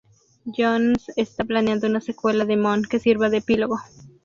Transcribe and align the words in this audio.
Jones 0.45 1.11
está 1.15 1.43
planeando 1.45 1.85
una 1.85 2.01
secuela 2.01 2.43
de 2.45 2.57
Moon 2.57 2.81
que 2.81 2.97
sirva 2.97 3.29
de 3.29 3.37
epílogo. 3.37 3.77